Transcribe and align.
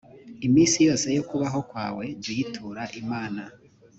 iminsi 0.47 0.77
yose 0.87 1.07
yo 1.17 1.23
kubaho 1.29 1.59
kwawe 1.69 2.05
jyuyitura 2.21 2.81
imana. 3.01 3.43